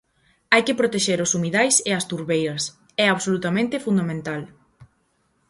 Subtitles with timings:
[0.51, 2.63] Hai que protexer os humidais e as turbeiras;
[3.03, 4.41] é absolutamente fundamental.